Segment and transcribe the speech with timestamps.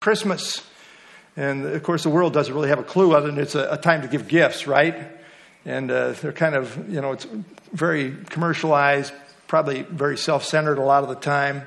[0.00, 0.64] Christmas.
[1.36, 3.76] And of course, the world doesn't really have a clue other than it's a, a
[3.76, 4.96] time to give gifts, right?
[5.64, 7.26] And uh, they're kind of, you know, it's
[7.72, 9.12] very commercialized,
[9.48, 11.62] probably very self centered a lot of the time.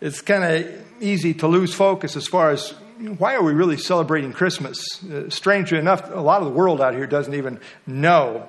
[0.00, 2.70] It's kind of easy to lose focus as far as
[3.18, 5.04] why are we really celebrating Christmas?
[5.04, 8.48] Uh, strangely enough, a lot of the world out here doesn't even know.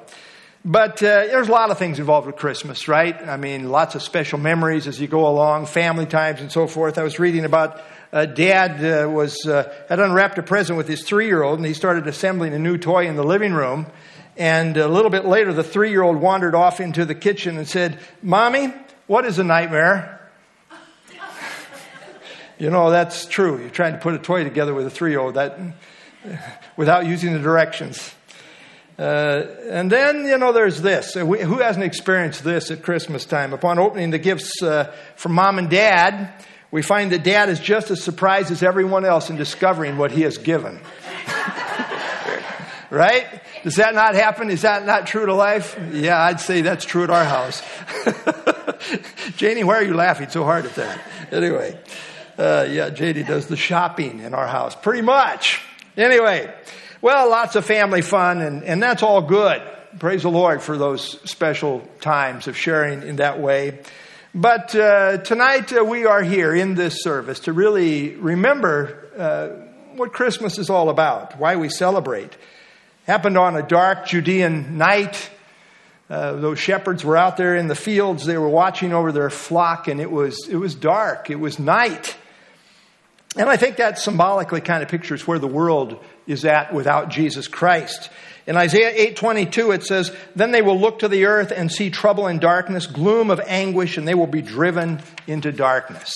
[0.66, 3.16] But uh, there's a lot of things involved with Christmas, right?
[3.16, 6.98] I mean, lots of special memories as you go along, family times and so forth.
[6.98, 7.82] I was reading about
[8.12, 12.08] uh, dad uh, was uh, had unwrapped a present with his three-year-old, and he started
[12.08, 13.88] assembling a new toy in the living room.
[14.36, 18.74] And a little bit later, the three-year-old wandered off into the kitchen and said, "Mommy,
[19.08, 20.16] what is a nightmare?"
[22.58, 23.58] You know, that's true.
[23.58, 25.58] You're trying to put a toy together with a three year old that,
[26.76, 28.14] without using the directions.
[29.00, 31.16] Uh, and then, you know, there's this.
[31.16, 33.54] Uh, who hasn't experienced this at Christmas time?
[33.54, 36.34] Upon opening the gifts uh, from mom and dad,
[36.72, 40.22] we find that dad is just as surprised as everyone else in discovering what he
[40.22, 40.80] has given.
[42.90, 43.26] right?
[43.64, 44.50] Does that not happen?
[44.50, 45.80] Is that not true to life?
[45.92, 47.62] Yeah, I'd say that's true at our house.
[49.38, 51.02] Janie, why are you laughing so hard at that?
[51.32, 51.78] Anyway.
[52.40, 55.62] Uh, yeah, JD does the shopping in our house, pretty much.
[55.98, 56.50] Anyway,
[57.02, 59.62] well, lots of family fun, and, and that's all good.
[60.00, 63.80] Praise the Lord for those special times of sharing in that way.
[64.36, 69.48] But uh, tonight uh, we are here in this service to really remember uh,
[69.96, 72.38] what Christmas is all about, why we celebrate.
[73.08, 75.32] Happened on a dark Judean night.
[76.12, 78.24] Uh, those shepherds were out there in the fields.
[78.24, 81.32] They were watching over their flock, and it was, it was dark.
[81.32, 82.16] It was night.
[83.36, 87.48] And I think that symbolically kind of pictures where the world is at without Jesus
[87.48, 88.10] Christ.
[88.48, 92.28] In Isaiah 8:22 it says, "Then they will look to the earth and see trouble
[92.28, 96.14] and darkness, gloom of anguish, and they will be driven into darkness."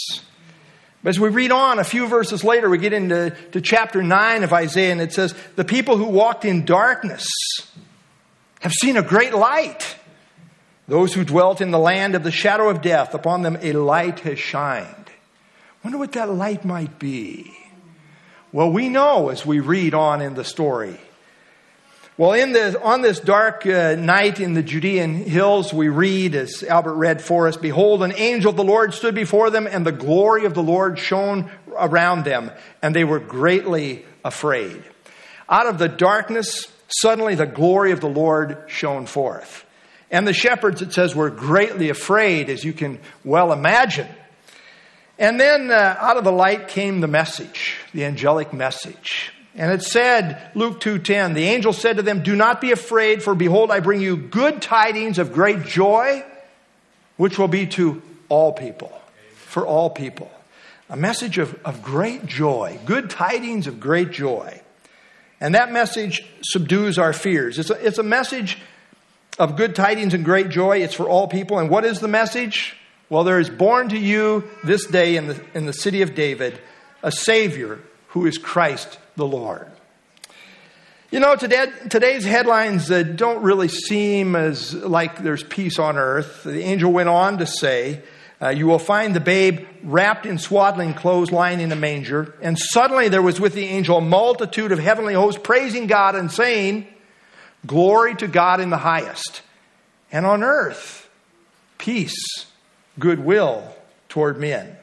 [1.04, 4.44] But as we read on a few verses later, we get into to chapter 9
[4.44, 7.28] of Isaiah, and it says, The people who walked in darkness
[8.62, 9.98] have seen a great light.
[10.88, 14.22] Those who dwelt in the land of the shadow of death, upon them a light
[14.22, 15.12] has shined.
[15.84, 17.52] Wonder what that light might be.
[18.54, 21.00] Well, we know as we read on in the story.
[22.18, 26.62] Well, in the, on this dark uh, night in the Judean hills, we read, as
[26.62, 29.92] Albert read for us, Behold, an angel of the Lord stood before them, and the
[29.92, 32.52] glory of the Lord shone around them,
[32.84, 34.84] and they were greatly afraid.
[35.50, 36.72] Out of the darkness,
[37.02, 39.66] suddenly the glory of the Lord shone forth.
[40.12, 44.10] And the shepherds, it says, were greatly afraid, as you can well imagine.
[45.18, 49.32] And then uh, out of the light came the message, the angelic message.
[49.56, 53.36] And it said, Luke 2:10, the angel said to them, "Do not be afraid, for
[53.36, 56.24] behold, I bring you good tidings of great joy,
[57.18, 58.92] which will be to all people,
[59.36, 60.32] for all people."
[60.90, 64.60] A message of, of great joy, good tidings of great joy.
[65.40, 67.60] And that message subdues our fears.
[67.60, 68.58] It's a, it's a message
[69.38, 70.78] of good tidings and great joy.
[70.78, 71.60] It's for all people.
[71.60, 72.76] And what is the message?
[73.10, 76.60] Well, there is born to you this day in the, in the city of David
[77.04, 79.70] a Savior who is Christ the Lord.
[81.12, 86.44] You know, today, today's headlines uh, don't really seem as like there's peace on earth.
[86.44, 88.02] The angel went on to say,
[88.42, 92.34] uh, You will find the babe wrapped in swaddling clothes lying in a manger.
[92.42, 96.32] And suddenly there was with the angel a multitude of heavenly hosts praising God and
[96.32, 96.88] saying,
[97.68, 99.44] Glory to God in the highest,
[100.12, 101.08] and on earth,
[101.78, 102.48] peace
[102.98, 103.64] goodwill
[104.10, 104.78] toward men.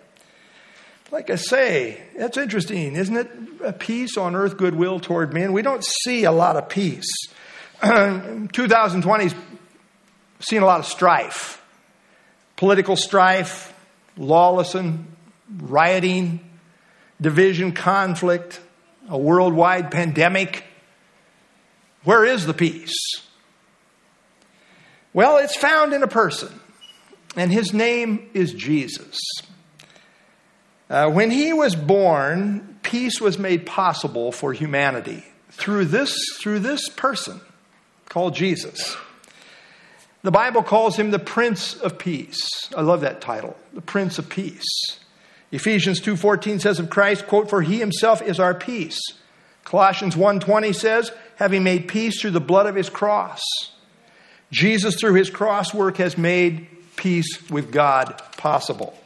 [1.11, 3.31] Like I say, that's interesting, isn't it?
[3.65, 5.53] A peace on earth, goodwill toward men.
[5.53, 7.11] We don't see a lot of peace.
[7.83, 9.35] 2020's
[10.41, 11.63] seen a lot of strife,
[12.57, 13.75] political strife,
[14.17, 15.01] lawlessness,
[15.59, 16.41] rioting,
[17.21, 18.61] division, conflict,
[19.09, 20.65] a worldwide pandemic.
[22.05, 22.97] Where is the peace?
[25.13, 26.61] Well, it's found in a person
[27.37, 29.19] and his name is Jesus.
[30.91, 36.89] Uh, when he was born, peace was made possible for humanity through this, through this
[36.89, 37.41] person
[38.09, 38.97] called Jesus.
[40.23, 42.69] The Bible calls him the Prince of Peace.
[42.77, 44.99] I love that title, the Prince of Peace.
[45.53, 49.01] Ephesians 2:14 says of Christ, quote, "For he himself is our peace."
[49.65, 53.41] Colossians 1:20 says, "Having made peace through the blood of his cross."
[54.51, 56.67] Jesus through his cross work has made
[56.97, 58.97] peace with God possible.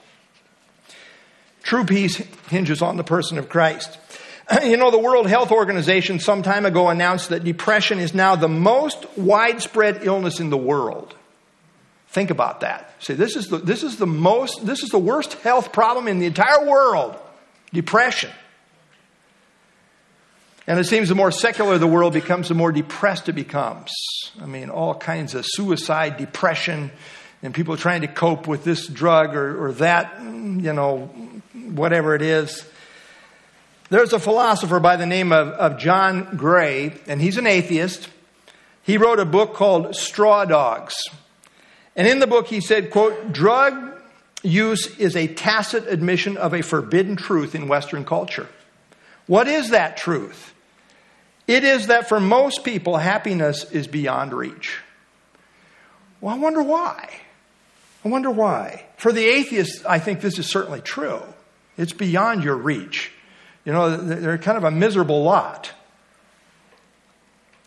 [1.64, 2.16] True peace
[2.48, 3.98] hinges on the person of Christ.
[4.62, 8.48] You know, the World Health Organization some time ago announced that depression is now the
[8.48, 11.14] most widespread illness in the world.
[12.08, 12.94] Think about that.
[13.02, 16.18] Say, this is the, this is the most, this is the worst health problem in
[16.18, 17.16] the entire world.
[17.72, 18.30] Depression.
[20.66, 23.90] And it seems the more secular the world becomes, the more depressed it becomes.
[24.40, 26.90] I mean, all kinds of suicide, depression,
[27.44, 31.10] and people trying to cope with this drug or, or that, you know,
[31.52, 32.66] whatever it is.
[33.90, 38.08] There's a philosopher by the name of, of John Gray, and he's an atheist.
[38.82, 40.94] He wrote a book called Straw Dogs.
[41.94, 44.00] And in the book, he said, quote, drug
[44.42, 48.48] use is a tacit admission of a forbidden truth in Western culture.
[49.26, 50.54] What is that truth?
[51.46, 54.78] It is that for most people, happiness is beyond reach.
[56.22, 57.20] Well, I wonder why.
[58.04, 58.84] I wonder why.
[58.96, 61.22] For the atheist, I think this is certainly true.
[61.76, 63.10] It's beyond your reach.
[63.64, 65.72] You know, they're kind of a miserable lot.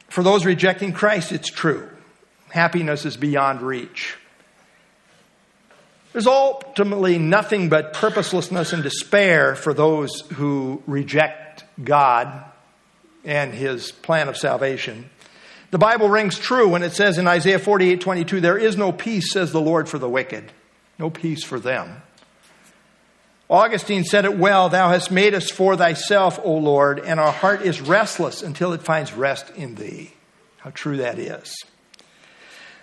[0.10, 1.90] For those rejecting Christ, it's true.
[2.50, 4.16] Happiness is beyond reach.
[6.14, 12.44] There's ultimately nothing but purposelessness and despair for those who reject God
[13.26, 15.10] and his plan of salvation.
[15.70, 19.32] The Bible rings true when it says in Isaiah 48 22, There is no peace,
[19.34, 20.52] says the Lord, for the wicked.
[20.98, 22.02] No peace for them.
[23.50, 27.62] Augustine said it well Thou hast made us for thyself, O Lord, and our heart
[27.62, 30.14] is restless until it finds rest in thee.
[30.58, 31.54] How true that is.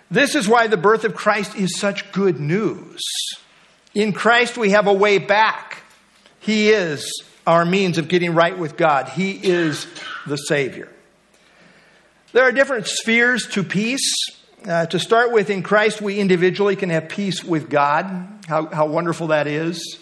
[0.09, 3.01] This is why the birth of Christ is such good news.
[3.93, 5.81] In Christ, we have a way back.
[6.39, 9.87] He is our means of getting right with God, He is
[10.27, 10.89] the Savior.
[12.35, 14.13] There are different spheres to peace.
[14.67, 18.05] Uh, to start with, in Christ, we individually can have peace with God.
[18.45, 19.99] How, how wonderful that is.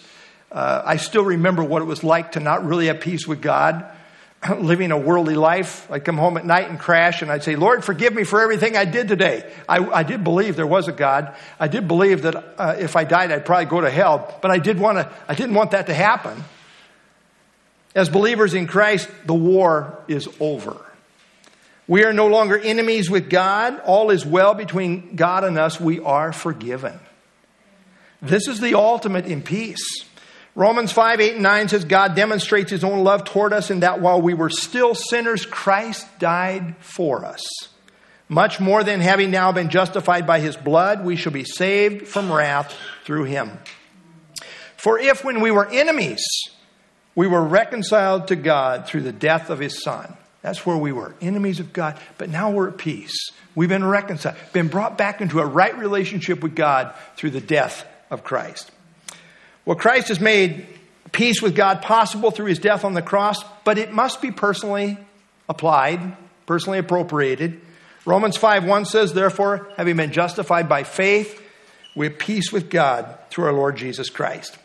[0.50, 3.86] Uh, I still remember what it was like to not really have peace with God,
[4.58, 5.88] living a worldly life.
[5.92, 8.76] I'd come home at night and crash, and I'd say, Lord, forgive me for everything
[8.76, 9.48] I did today.
[9.68, 11.36] I, I did believe there was a God.
[11.60, 14.58] I did believe that uh, if I died, I'd probably go to hell, but I,
[14.58, 16.42] did wanna, I didn't want that to happen.
[17.94, 20.84] As believers in Christ, the war is over.
[21.86, 23.80] We are no longer enemies with God.
[23.80, 25.78] All is well between God and us.
[25.78, 26.98] We are forgiven.
[28.22, 29.84] This is the ultimate in peace.
[30.54, 34.00] Romans 5, 8, and 9 says, God demonstrates his own love toward us in that
[34.00, 37.42] while we were still sinners, Christ died for us.
[38.28, 42.32] Much more than having now been justified by his blood, we shall be saved from
[42.32, 43.58] wrath through him.
[44.76, 46.24] For if when we were enemies,
[47.14, 50.16] we were reconciled to God through the death of his son.
[50.44, 51.98] That's where we were, enemies of God.
[52.18, 53.30] But now we're at peace.
[53.54, 57.86] We've been reconciled, been brought back into a right relationship with God through the death
[58.10, 58.70] of Christ.
[59.64, 60.66] Well, Christ has made
[61.12, 64.98] peace with God possible through his death on the cross, but it must be personally
[65.48, 66.14] applied,
[66.44, 67.62] personally appropriated.
[68.04, 71.40] Romans 5 1 says, Therefore, having been justified by faith,
[71.96, 74.58] we have peace with God through our Lord Jesus Christ.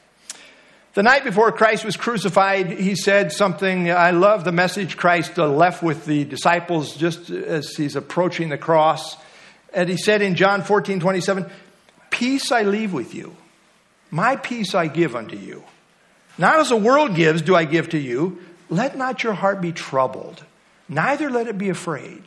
[0.96, 3.92] The night before Christ was crucified, he said something.
[3.92, 9.16] I love the message Christ left with the disciples just as he's approaching the cross.
[9.72, 11.46] And he said in John 14 27,
[12.10, 13.36] Peace I leave with you,
[14.10, 15.64] my peace I give unto you.
[16.40, 18.42] Not as the world gives, do I give to you.
[18.70, 20.44] Let not your heart be troubled,
[20.88, 22.24] neither let it be afraid.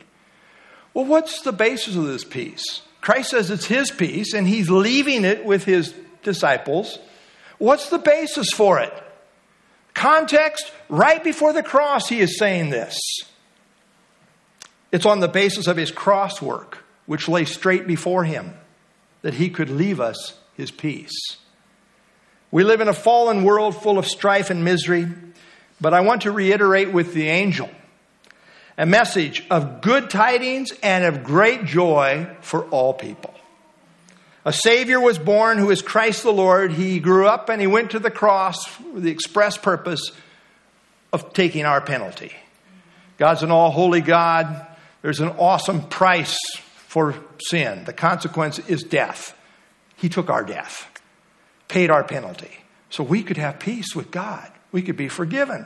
[0.93, 2.81] Well, what's the basis of this peace?
[3.01, 6.99] Christ says it's his peace, and he's leaving it with his disciples.
[7.63, 8.91] What's the basis for it?
[9.93, 12.99] Context, right before the cross, he is saying this.
[14.91, 18.53] It's on the basis of his cross work, which lay straight before him,
[19.21, 21.37] that he could leave us his peace.
[22.51, 25.07] We live in a fallen world full of strife and misery,
[25.79, 27.69] but I want to reiterate with the angel
[28.77, 33.33] a message of good tidings and of great joy for all people.
[34.45, 36.73] A Savior was born who is Christ the Lord.
[36.73, 40.11] He grew up and he went to the cross for the express purpose
[41.13, 42.33] of taking our penalty.
[43.17, 44.67] God's an all holy God.
[45.01, 46.37] There's an awesome price
[46.87, 47.15] for
[47.47, 47.85] sin.
[47.85, 49.37] The consequence is death.
[49.95, 50.89] He took our death,
[51.67, 52.51] paid our penalty.
[52.89, 55.65] So we could have peace with God, we could be forgiven.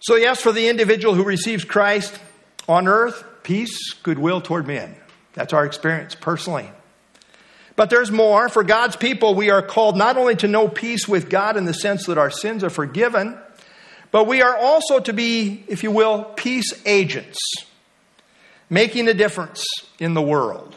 [0.00, 2.18] So, yes, for the individual who receives Christ
[2.68, 4.96] on earth, peace, goodwill toward men.
[5.34, 6.68] That's our experience personally.
[7.76, 8.48] But there's more.
[8.48, 11.74] For God's people, we are called not only to know peace with God in the
[11.74, 13.38] sense that our sins are forgiven,
[14.10, 17.38] but we are also to be, if you will, peace agents,
[18.68, 19.64] making a difference
[19.98, 20.76] in the world.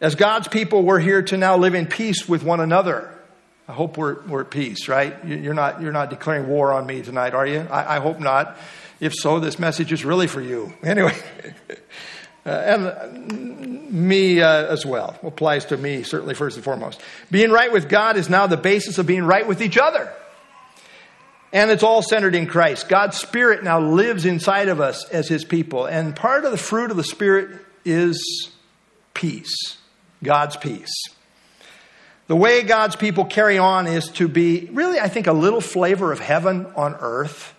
[0.00, 3.10] As God's people, we're here to now live in peace with one another.
[3.68, 5.14] I hope we're, we're at peace, right?
[5.24, 7.60] You're not, you're not declaring war on me tonight, are you?
[7.70, 8.56] I, I hope not.
[9.00, 10.72] If so, this message is really for you.
[10.82, 11.14] Anyway.
[12.46, 15.18] Uh, and me uh, as well.
[15.22, 17.00] Applies to me, certainly, first and foremost.
[17.30, 20.12] Being right with God is now the basis of being right with each other.
[21.54, 22.88] And it's all centered in Christ.
[22.88, 25.86] God's Spirit now lives inside of us as His people.
[25.86, 28.50] And part of the fruit of the Spirit is
[29.14, 29.78] peace,
[30.22, 30.92] God's peace.
[32.26, 36.10] The way God's people carry on is to be really, I think, a little flavor
[36.10, 37.53] of heaven on earth.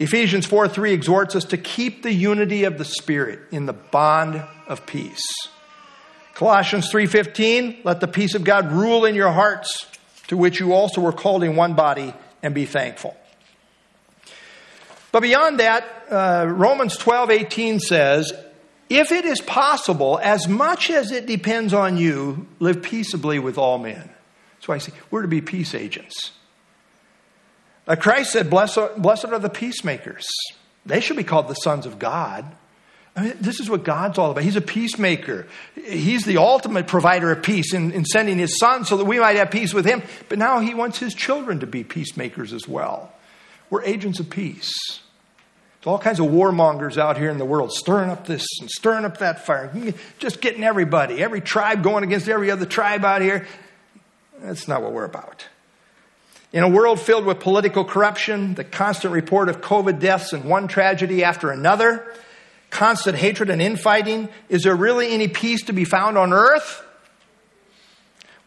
[0.00, 4.42] Ephesians 4 3 exhorts us to keep the unity of the Spirit in the bond
[4.66, 5.22] of peace.
[6.34, 9.86] Colossians 3:15 let the peace of God rule in your hearts
[10.28, 13.14] to which you also were called in one body and be thankful.
[15.12, 18.32] But beyond that, uh, Romans 12 18 says,
[18.88, 23.78] if it is possible, as much as it depends on you, live peaceably with all
[23.78, 24.10] men.
[24.66, 26.32] Why I say we're to be peace agents.
[27.86, 30.26] Uh, Christ said, blessed are, blessed are the peacemakers.
[30.86, 32.44] They should be called the sons of God.
[33.16, 34.44] I mean, this is what God's all about.
[34.44, 35.46] He's a peacemaker.
[35.74, 39.36] He's the ultimate provider of peace in, in sending his son so that we might
[39.36, 40.02] have peace with him.
[40.28, 43.12] But now he wants his children to be peacemakers as well.
[43.68, 45.00] We're agents of peace.
[45.80, 49.04] There's all kinds of warmongers out here in the world stirring up this and stirring
[49.04, 49.72] up that fire,
[50.18, 53.46] just getting everybody, every tribe going against every other tribe out here.
[54.40, 55.46] That's not what we're about.
[56.52, 60.66] In a world filled with political corruption, the constant report of COVID deaths and one
[60.66, 62.12] tragedy after another,
[62.70, 66.84] constant hatred and infighting, is there really any peace to be found on earth?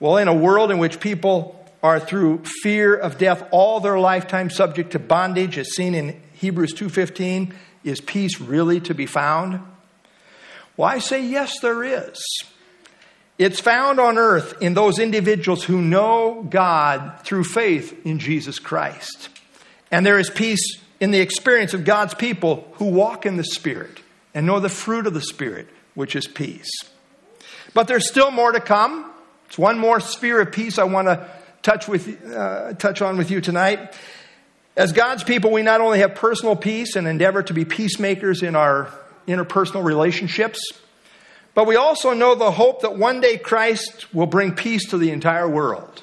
[0.02, 4.50] Well, in a world in which people are through fear of death all their lifetime
[4.50, 7.54] subject to bondage as seen in Hebrews 2:15,
[7.86, 9.62] is peace really to be found?
[10.76, 12.18] Well, I say yes there is.
[13.38, 19.30] It's found on earth in those individuals who know God through faith in Jesus Christ.
[19.92, 24.00] And there is peace in the experience of God's people who walk in the Spirit
[24.34, 26.70] and know the fruit of the Spirit, which is peace.
[27.74, 29.12] But there's still more to come.
[29.48, 31.28] It's one more sphere of peace I want to
[31.64, 33.96] touch, with, uh, touch on with you tonight.
[34.76, 38.56] As God's people, we not only have personal peace and endeavor to be peacemakers in
[38.56, 38.92] our
[39.28, 40.60] interpersonal relationships,
[41.56, 45.12] but we also know the hope that one day Christ will bring peace to the
[45.12, 46.02] entire world.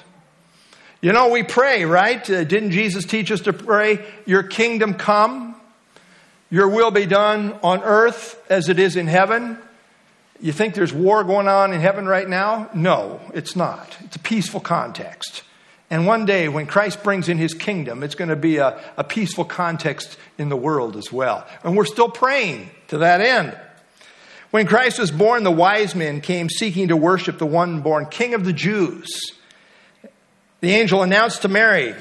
[1.01, 2.27] You know, we pray, right?
[2.29, 5.55] Uh, didn't Jesus teach us to pray, Your kingdom come,
[6.49, 9.57] Your will be done on earth as it is in heaven?
[10.39, 12.69] You think there's war going on in heaven right now?
[12.73, 13.95] No, it's not.
[14.05, 15.43] It's a peaceful context.
[15.89, 19.03] And one day, when Christ brings in his kingdom, it's going to be a, a
[19.03, 21.45] peaceful context in the world as well.
[21.63, 23.57] And we're still praying to that end.
[24.51, 28.33] When Christ was born, the wise men came seeking to worship the one born King
[28.33, 29.09] of the Jews.
[30.59, 31.95] The angel announced to Mary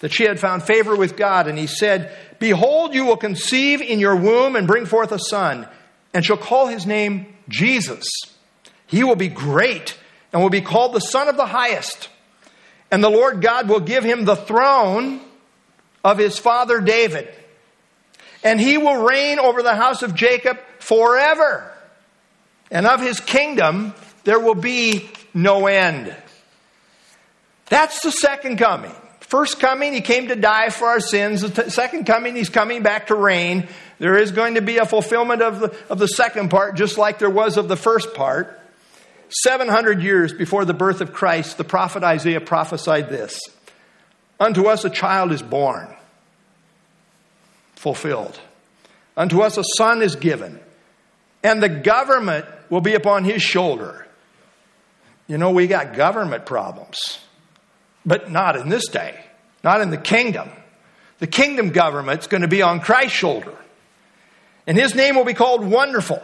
[0.00, 3.98] that she had found favor with God, and he said, Behold, you will conceive in
[3.98, 5.66] your womb and bring forth a son,
[6.14, 8.06] and shall call his name Jesus.
[8.86, 9.96] He will be great
[10.32, 12.08] and will be called the Son of the Highest.
[12.90, 15.20] And the Lord God will give him the throne
[16.04, 17.28] of his father David.
[18.44, 21.72] And he will reign over the house of Jacob forever.
[22.70, 23.94] And of his kingdom
[24.24, 26.14] there will be no end.
[27.66, 28.92] That's the second coming.
[29.20, 31.40] First coming, he came to die for our sins.
[31.40, 33.68] The second coming, he's coming back to reign.
[33.98, 37.18] There is going to be a fulfillment of the, of the second part, just like
[37.18, 38.60] there was of the first part.
[39.44, 43.38] 700 years before the birth of Christ, the prophet Isaiah prophesied this
[44.38, 45.88] Unto us a child is born,
[47.74, 48.38] fulfilled.
[49.16, 50.60] Unto us a son is given,
[51.42, 54.06] and the government will be upon his shoulder.
[55.26, 57.18] You know, we got government problems,
[58.04, 59.18] but not in this day,
[59.64, 60.50] not in the kingdom.
[61.18, 63.54] The kingdom government's going to be on Christ's shoulder.
[64.66, 66.22] And his name will be called Wonderful.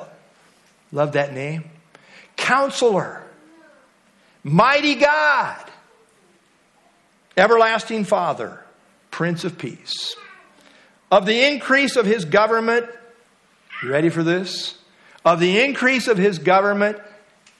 [0.93, 1.65] Love that name.
[2.37, 3.23] Counselor,
[4.45, 5.65] Mighty God,
[7.37, 8.63] Everlasting Father,
[9.11, 10.17] Prince of Peace.
[11.11, 12.87] Of the increase of his government,
[13.83, 14.77] you ready for this?
[15.25, 16.99] Of the increase of his government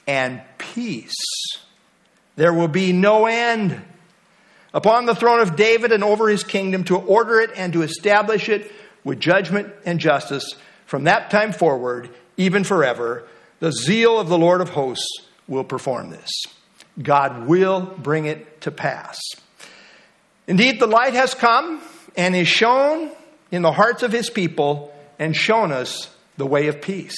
[0.05, 1.15] and peace,
[2.35, 3.81] there will be no end.
[4.73, 8.49] Upon the throne of David and over his kingdom to order it and to establish
[8.49, 8.71] it
[9.03, 10.55] with judgment and justice
[10.85, 13.23] from that time forward, even forever.
[13.59, 15.07] The zeal of the Lord of hosts
[15.47, 16.29] will perform this.
[17.01, 19.17] God will bring it to pass.
[20.47, 21.81] Indeed, the light has come
[22.15, 23.11] and is shown
[23.51, 27.15] in the hearts of his people and shown us the way of peace.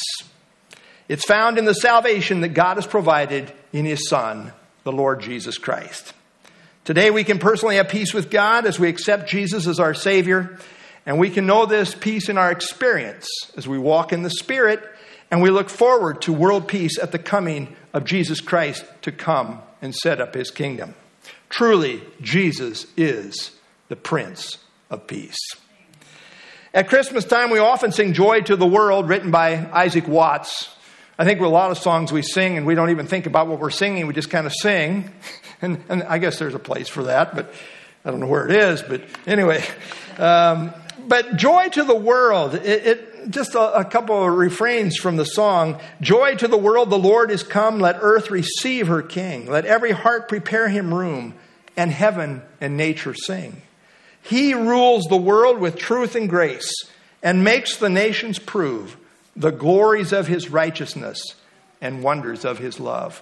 [1.07, 5.57] It's found in the salvation that God has provided in his Son, the Lord Jesus
[5.57, 6.13] Christ.
[6.83, 10.57] Today, we can personally have peace with God as we accept Jesus as our Savior,
[11.05, 14.83] and we can know this peace in our experience as we walk in the Spirit
[15.31, 19.61] and we look forward to world peace at the coming of Jesus Christ to come
[19.81, 20.93] and set up his kingdom.
[21.49, 23.51] Truly, Jesus is
[23.87, 24.57] the Prince
[24.89, 25.37] of Peace.
[26.73, 30.74] At Christmas time, we often sing Joy to the World, written by Isaac Watts.
[31.17, 33.47] I think with a lot of songs we sing and we don't even think about
[33.47, 35.11] what we're singing, we just kind of sing.
[35.61, 37.51] And, and I guess there's a place for that, but
[38.03, 38.81] I don't know where it is.
[38.81, 39.63] But anyway,
[40.17, 40.73] um,
[41.07, 45.25] but Joy to the World, it, it just a, a couple of refrains from the
[45.25, 49.65] song Joy to the world, the Lord is come, let earth receive her King, let
[49.65, 51.33] every heart prepare him room,
[51.77, 53.61] and heaven and nature sing.
[54.21, 56.73] He rules the world with truth and grace
[57.23, 58.97] and makes the nations prove
[59.35, 61.21] the glories of his righteousness
[61.81, 63.21] and wonders of his love.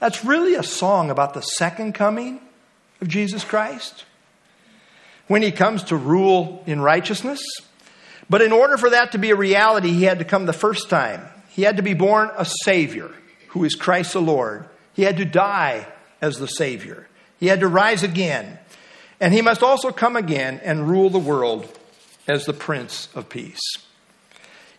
[0.00, 2.40] That's really a song about the second coming
[3.00, 4.04] of Jesus Christ
[5.26, 7.42] when he comes to rule in righteousness.
[8.28, 10.88] But in order for that to be a reality, he had to come the first
[10.88, 11.26] time.
[11.48, 13.10] He had to be born a Savior,
[13.48, 14.66] who is Christ the Lord.
[14.94, 15.86] He had to die
[16.20, 17.06] as the Savior.
[17.38, 18.58] He had to rise again.
[19.20, 21.68] And he must also come again and rule the world
[22.26, 23.60] as the Prince of Peace.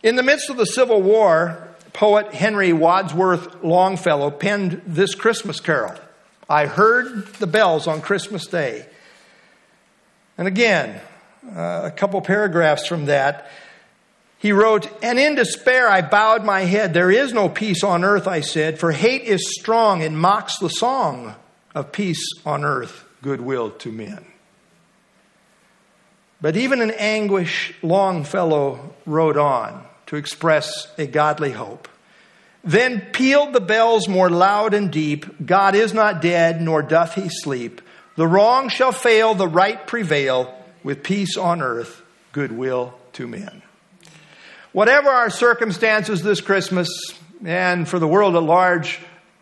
[0.06, 5.96] In the midst of the Civil War, poet Henry Wadsworth Longfellow penned this Christmas carol
[6.48, 8.86] I heard the bells on Christmas Day.
[10.38, 11.02] And again,
[11.44, 13.50] uh, a couple paragraphs from that,
[14.38, 16.94] he wrote, And in despair I bowed my head.
[16.94, 20.70] There is no peace on earth, I said, for hate is strong and mocks the
[20.70, 21.34] song
[21.74, 24.24] of peace on earth, goodwill to men.
[26.42, 29.84] But even in anguish, Longfellow wrote on
[30.16, 31.88] express a godly hope.
[32.64, 37.30] Then pealed the bells more loud and deep God is not dead, nor doth he
[37.30, 37.82] sleep.
[38.16, 43.62] The wrong shall fail, the right prevail, with peace on earth, goodwill to men.
[44.72, 46.90] Whatever our circumstances this Christmas,
[47.44, 49.00] and for the world at large,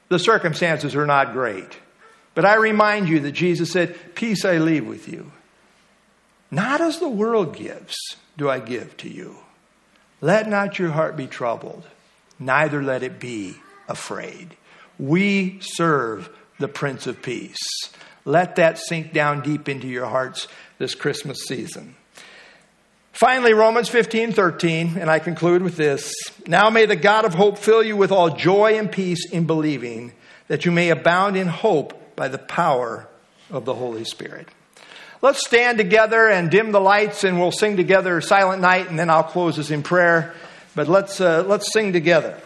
[0.10, 1.78] the circumstances are not great.
[2.36, 5.32] But I remind you that Jesus said, Peace I leave with you.
[6.52, 7.96] Not as the world gives,
[8.38, 9.38] do I give to you.
[10.24, 11.84] Let not your heart be troubled,
[12.40, 13.56] neither let it be
[13.90, 14.56] afraid.
[14.98, 17.60] We serve the Prince of Peace.
[18.24, 21.96] Let that sink down deep into your hearts this Christmas season.
[23.12, 26.10] Finally, Romans 15, 13, and I conclude with this.
[26.48, 30.14] Now may the God of hope fill you with all joy and peace in believing,
[30.48, 33.10] that you may abound in hope by the power
[33.52, 34.48] of the Holy Spirit.
[35.24, 39.10] Let's stand together and dim the lights, and we'll sing together Silent Night, and then
[39.10, 40.34] I'll close us in prayer.
[40.76, 42.38] But let's, uh, let's sing together.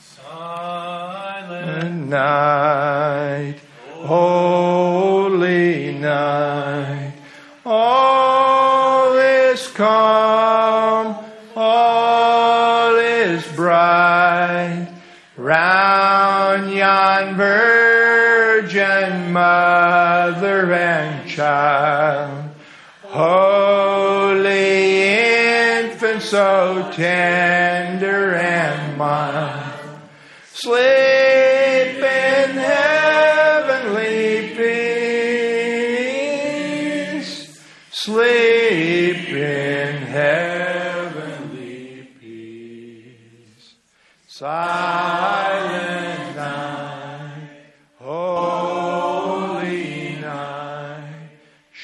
[0.00, 3.54] Silent night,
[3.92, 7.14] holy night,
[7.64, 14.92] all is calm, all is bright,
[15.36, 15.97] round
[16.78, 22.50] yon virgin mother and child.
[23.02, 24.38] Holy
[25.82, 29.98] infant, so tender and mild.
[30.52, 31.17] Sleep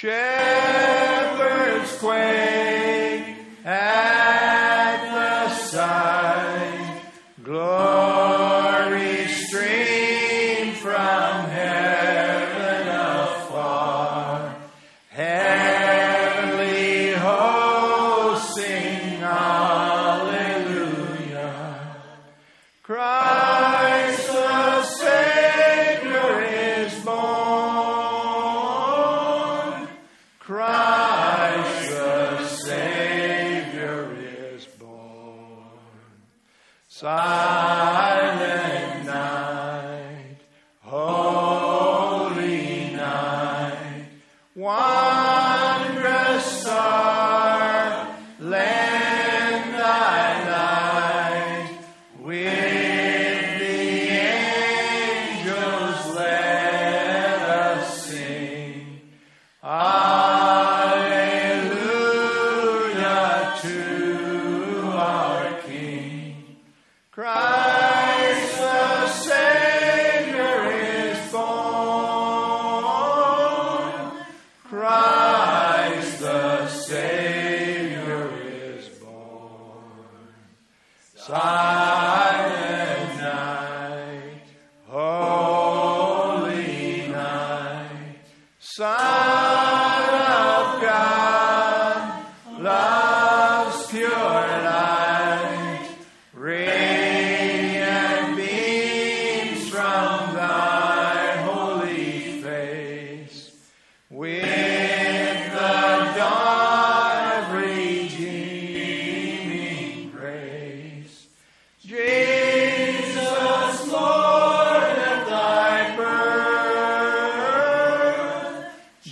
[0.05, 2.44] shepherds quake
[81.27, 81.64] Silent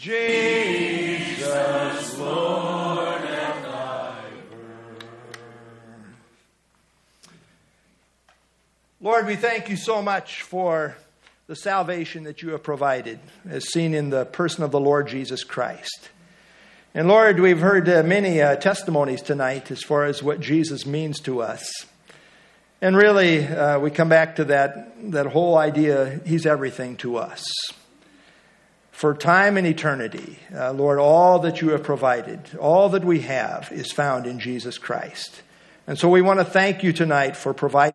[0.02, 1.38] Jesus,
[2.18, 3.66] Lord and
[9.00, 10.96] Lord, we thank you so much for
[11.46, 15.44] the salvation that you have provided, as seen in the person of the Lord Jesus
[15.44, 16.10] Christ.
[16.94, 21.20] And Lord, we've heard uh, many uh, testimonies tonight as far as what Jesus means
[21.20, 21.86] to us.
[22.80, 27.44] And really, uh, we come back to that, that whole idea He's everything to us.
[29.02, 33.68] For time and eternity, uh, Lord, all that you have provided, all that we have,
[33.72, 35.42] is found in Jesus Christ.
[35.88, 37.90] And so we want to thank you tonight for providing.